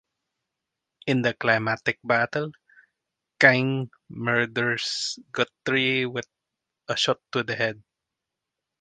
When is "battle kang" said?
2.03-3.91